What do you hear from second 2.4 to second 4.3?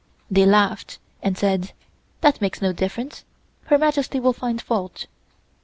makes no difference. Her Majesty